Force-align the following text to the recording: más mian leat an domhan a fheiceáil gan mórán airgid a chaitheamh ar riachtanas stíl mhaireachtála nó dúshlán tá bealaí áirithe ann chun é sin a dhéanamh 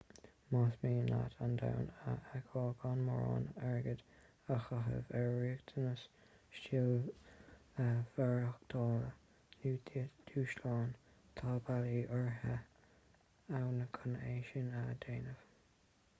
más 0.53 0.75
mian 0.83 1.09
leat 1.09 1.33
an 1.47 1.51
domhan 1.57 1.89
a 2.11 2.11
fheiceáil 2.27 2.71
gan 2.83 3.01
mórán 3.09 3.43
airgid 3.65 3.99
a 4.53 4.55
chaitheamh 4.67 5.11
ar 5.17 5.27
riachtanas 5.43 6.05
stíl 6.61 6.89
mhaireachtála 7.09 9.11
nó 9.65 9.73
dúshlán 10.31 10.95
tá 11.41 11.51
bealaí 11.69 11.91
áirithe 12.21 12.55
ann 13.59 13.85
chun 13.99 14.17
é 14.31 14.33
sin 14.51 14.73
a 14.81 14.83
dhéanamh 15.05 15.45